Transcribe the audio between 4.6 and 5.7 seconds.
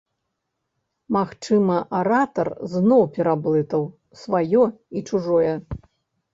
і чужое?